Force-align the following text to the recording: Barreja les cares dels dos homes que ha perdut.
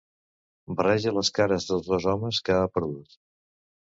Barreja 0.79 1.13
les 1.17 1.29
cares 1.35 1.69
dels 1.71 1.91
dos 1.91 2.09
homes 2.13 2.39
que 2.47 2.57
ha 2.61 2.65
perdut. 2.79 3.15